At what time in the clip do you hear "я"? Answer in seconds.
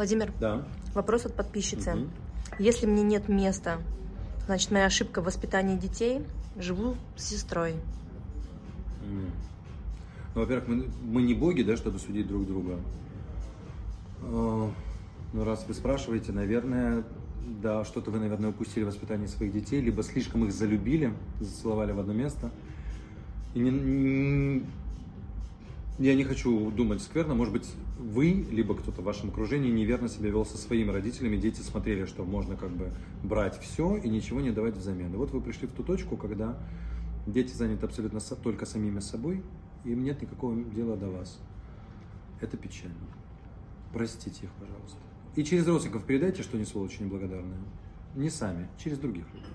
26.00-26.14